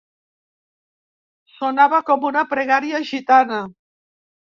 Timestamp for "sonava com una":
1.59-2.47